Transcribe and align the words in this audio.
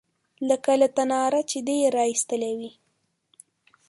_لکه 0.49 0.73
له 0.81 0.87
تناره 0.97 1.41
چې 1.49 1.57
دې 1.67 1.77
را 1.95 2.03
ايستلې 2.11 2.51
وي. 2.59 2.71